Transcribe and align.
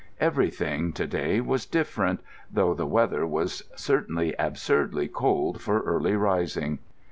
Everything, 0.19 0.91
to 0.93 1.05
day, 1.05 1.39
was 1.41 1.67
different, 1.67 2.21
though 2.51 2.73
the 2.73 2.87
weather 2.87 3.27
was 3.27 3.63
certainly 3.75 4.33
absurdly 4.39 5.07
cold 5.07 5.61
for 5.61 5.81
early 5.81 6.15
rising. 6.15 6.79